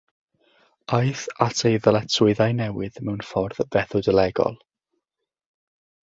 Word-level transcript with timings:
Aeth 0.99 1.25
at 1.47 1.59
ei 1.69 1.75
ddyletswyddau 1.83 2.55
newydd 2.61 2.97
mewn 3.09 3.21
ffordd 3.27 3.59
fethodolegol. 3.75 4.57